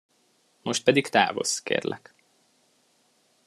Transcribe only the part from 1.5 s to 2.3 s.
kérlek.